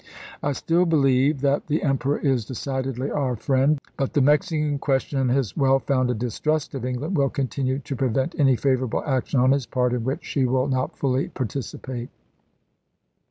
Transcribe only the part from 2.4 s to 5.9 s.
decidedly our friend, but the Mexican question and his well